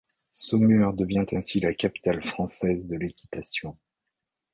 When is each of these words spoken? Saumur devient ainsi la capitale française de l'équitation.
Saumur 0.33 0.93
devient 0.95 1.27
ainsi 1.35 1.59
la 1.59 1.75
capitale 1.75 2.23
française 2.25 2.87
de 2.87 2.95
l'équitation. 2.95 3.77